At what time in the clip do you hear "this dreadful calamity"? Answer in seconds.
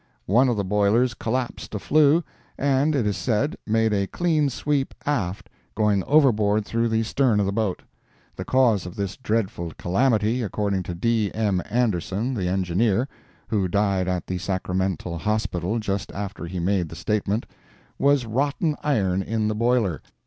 8.95-10.41